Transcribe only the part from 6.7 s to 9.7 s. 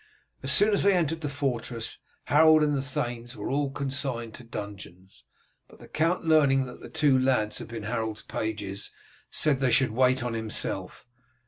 the two lads had been Harold's pages, said they